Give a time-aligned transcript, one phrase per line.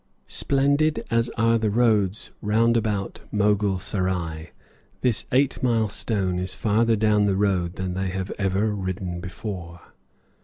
[0.25, 4.49] Splendid as are the roads round about Mogul Serai,
[5.01, 9.93] this eight mile stone is farther down the road than they have ever ridden before.